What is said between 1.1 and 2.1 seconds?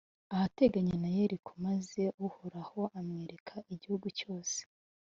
yeriko; maze